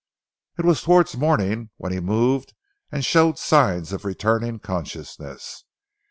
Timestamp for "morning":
1.15-1.69